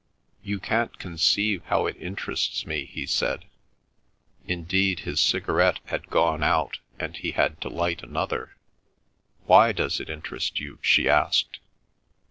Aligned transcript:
"You 0.41 0.59
can't 0.59 0.97
conceive 0.97 1.61
how 1.65 1.85
it 1.85 1.95
interests 1.97 2.65
me," 2.65 2.85
he 2.85 3.05
said. 3.05 3.45
Indeed, 4.47 5.01
his 5.01 5.19
cigarette 5.19 5.79
had 5.85 6.09
gone 6.09 6.41
out, 6.41 6.79
and 6.97 7.15
he 7.15 7.33
had 7.33 7.61
to 7.61 7.69
light 7.69 8.01
another. 8.01 8.55
"Why 9.45 9.71
does 9.71 9.99
it 9.99 10.09
interest 10.09 10.59
you?" 10.59 10.79
she 10.81 11.07
asked. 11.07 11.59